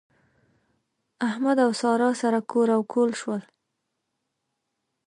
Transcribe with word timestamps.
احمد 1.29 1.57
او 1.65 1.71
سارا 1.81 2.09
سره 2.21 2.39
کور 2.51 2.67
او 2.75 2.81
کهول 2.91 3.11
شول. 3.21 3.41